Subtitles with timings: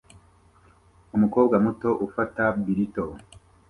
[1.15, 3.05] Umukobwa muto ufata burrito